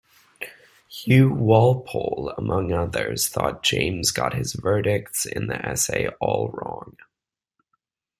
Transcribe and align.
Hugh 0.89 1.31
Walpole, 1.31 2.33
among 2.35 2.73
others, 2.73 3.27
thought 3.29 3.61
James 3.61 4.09
got 4.09 4.33
his 4.33 4.53
verdicts 4.53 5.27
in 5.27 5.45
the 5.45 5.63
essay 5.63 6.07
all 6.19 6.49
wrong. 6.49 6.97